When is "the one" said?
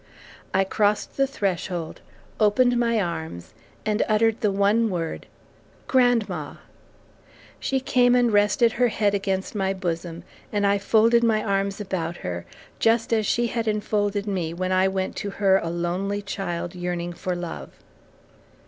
4.41-4.89